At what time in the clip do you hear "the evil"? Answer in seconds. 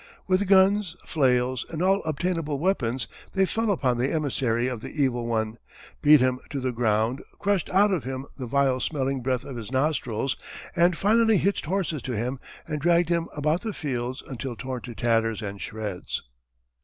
4.81-5.27